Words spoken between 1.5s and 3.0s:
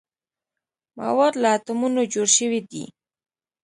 اتومونو جوړ شوي دي.